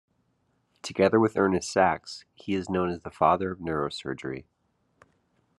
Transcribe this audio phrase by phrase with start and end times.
[0.81, 4.45] Together with Ernest Sachs, he is known as the father of neurosurgery.